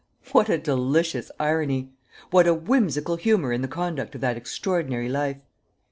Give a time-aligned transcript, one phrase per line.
[0.31, 1.91] What a delicious irony!
[2.31, 5.43] What a whimsical humor in the conduct of that extraordinary life!